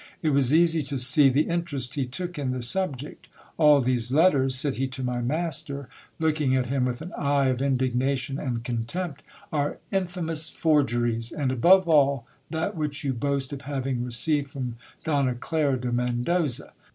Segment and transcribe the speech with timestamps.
[0.23, 3.27] It was easy to see the interest he took in the subject.
[3.59, 5.89] All these letters, said he to my master,
[6.19, 9.21] lot king at him with an eye of indignation and contempt,
[9.53, 15.35] are infamous forgeries, ami above all that which you boast of having received from Donna
[15.35, 16.71] Clara de Mcndoza.